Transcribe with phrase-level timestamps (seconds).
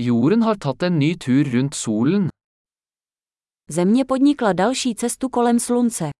[0.00, 2.28] Jorden har tatt en ny tur rundt solen.
[3.70, 6.10] Země podnikla další cestu kolem slunce.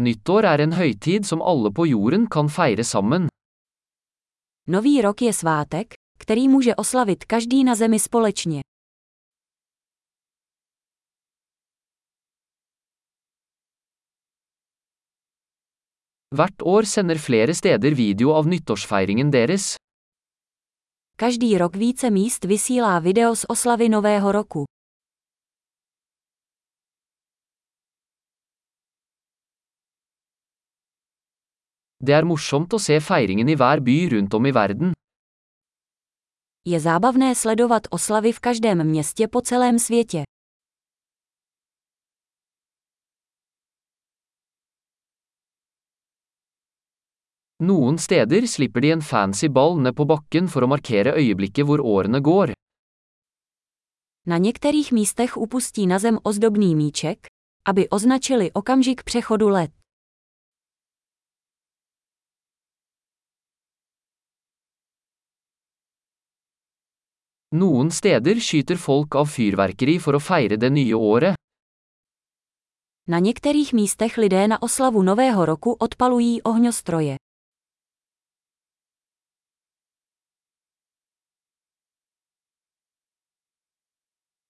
[0.00, 3.28] Nyttår er en høytid som alle på jorden kan feire sammen.
[4.68, 8.60] Nový rok je svátek, který může oslavit každý na zemi společně.
[16.28, 19.76] Hvert år sender flere steder video av nyttårsfeiringen deres.
[21.16, 24.64] Každý rok více míst vysílá video z oslavy Nového roku.
[32.04, 34.92] Det er morsomt å se feiringen i hver by rundt om i verden.
[36.68, 40.27] Je zábavné sledovat oslavy v každém městě po celém světě.
[47.60, 51.82] Noen steder slipper de en fancy ball ned på bakken for å markere øyeblikket hvor
[51.82, 52.52] årene går.
[54.26, 57.26] Na některých místech upustí na zem ozdobný míček,
[57.64, 59.70] aby označili okamžik přechodu let.
[67.50, 71.34] Noen steder skyter folk av fyrverkeri for å feire det nye året.
[73.08, 77.16] Na některých místech lidé na oslavu Nového roku odpalují ohňostroje.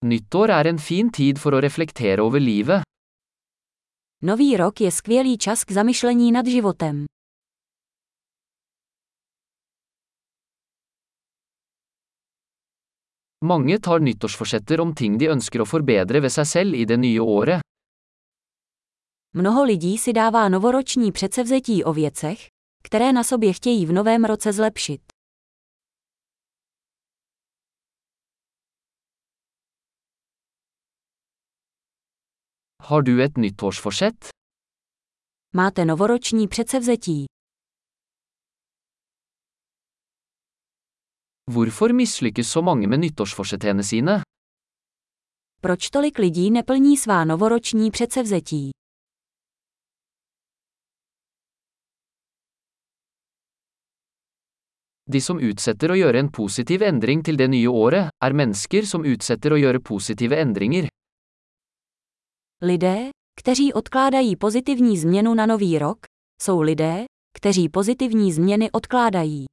[0.09, 2.81] Nyttår er en fin tid for å reflektere over livet.
[4.25, 7.05] Nový rok je skvělý čas k zamyšlení nad životem.
[13.45, 17.21] Mange tar nyttårsforsetter om ting de ønsker å forbedre ved seg selv i det nye
[17.21, 17.61] året.
[19.37, 22.49] Mnoho lidí si dává novoroční předsevzetí o věcech,
[22.83, 25.08] které na sobě chtějí v novém roce zlepšit.
[32.89, 34.29] Har du et nyttårsforsett?
[35.55, 37.25] Máte novoroční předsevzetí.
[41.51, 44.23] Hvorfor mislykkes så mange med nyttårsforsettene sine?
[45.61, 48.71] Proč tolik lidí neplní svá novoroční předsevzetí?
[55.07, 59.05] De som utsetter å gjøre en positiv endring til det nye året, er mennesker som
[59.05, 60.89] utsetter å gjøre positive endringer.
[62.63, 63.11] Lidé,
[63.41, 65.99] kteří odkládají pozitivní změnu na nový rok,
[66.43, 67.05] jsou lidé,
[67.37, 69.47] kteří pozitivní změny odkládají.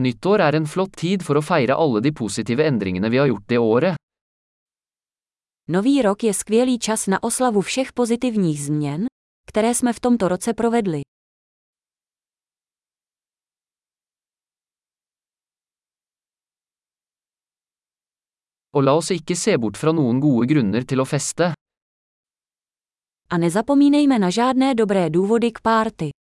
[0.00, 3.46] Nyttår er en flott tid for å feire alle de positive endringene vi har gjort
[3.48, 3.94] det året.
[5.68, 9.06] Nový rok je skvělý čas na oslavu všech pozitivních změn,
[9.46, 11.07] které jsme v tomto roce provedli.
[18.74, 21.52] Og la oss ikke se bort fra noen gode grunner til å feste.
[23.28, 26.17] A nezapomínejme na žádné dobré důvody k párty.